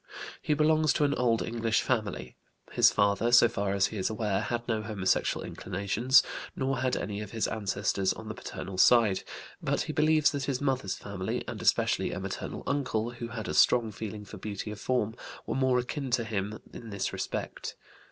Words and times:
He 0.41 0.55
belongs 0.55 0.93
to 0.93 1.03
an 1.03 1.13
old 1.13 1.43
English 1.43 1.83
family; 1.83 2.35
his 2.71 2.91
father, 2.91 3.31
so 3.31 3.47
far 3.47 3.71
as 3.73 3.85
he 3.93 3.97
is 3.97 4.09
aware, 4.09 4.41
had 4.41 4.67
no 4.67 4.81
homosexual 4.81 5.45
inclinations, 5.45 6.23
nor 6.55 6.79
had 6.79 6.97
any 6.97 7.21
of 7.21 7.29
his 7.33 7.47
ancestors 7.47 8.11
on 8.11 8.27
the 8.27 8.33
paternal 8.33 8.79
side; 8.79 9.21
but 9.61 9.81
he 9.81 9.93
believes 9.93 10.31
that 10.31 10.45
his 10.45 10.59
mother's 10.59 10.95
family, 10.95 11.43
and 11.47 11.61
especially 11.61 12.11
a 12.11 12.19
maternal 12.19 12.63
uncle 12.65 13.11
who 13.11 13.27
had 13.27 13.47
a 13.47 13.53
strong 13.53 13.91
feeling 13.91 14.25
for 14.25 14.37
beauty 14.37 14.71
of 14.71 14.79
form, 14.81 15.13
were 15.45 15.53
more 15.53 15.77
akin 15.77 16.09
to 16.09 16.23
him 16.23 16.57
in 16.73 16.89
this 16.89 17.13
respect. 17.13 17.75